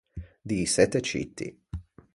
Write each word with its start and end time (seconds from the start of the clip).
Dïsette 0.51 1.03
citti. 1.05 1.47